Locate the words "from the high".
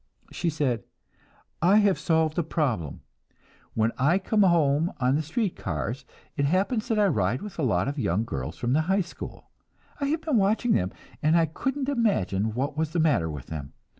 8.57-9.01